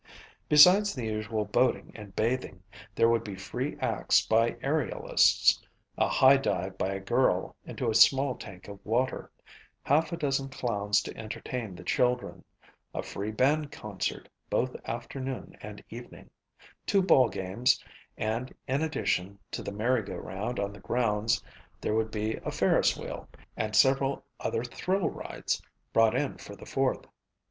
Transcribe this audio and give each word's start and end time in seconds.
Besides 0.49 0.95
the 0.95 1.05
usual 1.05 1.45
boating 1.45 1.91
and 1.93 2.15
bathing, 2.15 2.63
there 2.95 3.07
would 3.07 3.23
be 3.23 3.35
free 3.35 3.77
acts 3.79 4.25
by 4.25 4.53
aerialists, 4.63 5.61
a 5.95 6.07
high 6.07 6.37
dive 6.37 6.75
by 6.75 6.87
a 6.93 6.99
girl 6.99 7.55
into 7.65 7.87
a 7.87 7.93
small 7.93 8.33
tank 8.33 8.67
of 8.67 8.83
water, 8.83 9.29
half 9.83 10.11
a 10.11 10.17
dozen 10.17 10.49
clowns 10.49 11.03
to 11.03 11.15
entertain 11.15 11.75
the 11.75 11.83
children, 11.83 12.43
a 12.95 13.03
free 13.03 13.29
band 13.29 13.71
concert 13.71 14.27
both 14.49 14.75
afternoon 14.89 15.55
and 15.61 15.83
evening, 15.91 16.31
two 16.87 17.03
ball 17.03 17.29
games 17.29 17.79
and 18.17 18.51
in 18.67 18.81
addition 18.81 19.37
to 19.51 19.61
the 19.61 19.71
merry 19.71 20.01
go 20.01 20.15
round 20.15 20.59
on 20.59 20.73
the 20.73 20.79
grounds 20.79 21.43
there 21.79 21.93
would 21.93 22.09
be 22.09 22.37
a 22.37 22.49
ferris 22.49 22.97
wheel 22.97 23.29
and 23.55 23.75
several 23.75 24.25
other 24.39 24.63
"thrill" 24.63 25.11
rides 25.11 25.61
brought 25.93 26.15
in 26.15 26.39
for 26.39 26.55
the 26.55 26.65
Fourth. 26.65 27.05